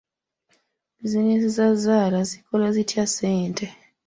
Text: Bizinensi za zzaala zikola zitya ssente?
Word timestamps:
Bizinensi 0.99 1.47
za 1.57 1.67
zzaala 1.75 2.19
zikola 2.29 2.67
zitya 2.75 3.05
ssente? 3.09 3.65